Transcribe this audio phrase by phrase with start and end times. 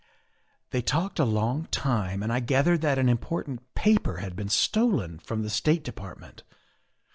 [0.71, 5.19] 'They talked a long time, and I gathered that an important paper had been stolen
[5.19, 6.41] from the State De partment.